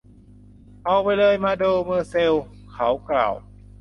[1.03, 2.33] ไปเลยมาเดอโมแซล
[2.73, 3.33] เขากล่าว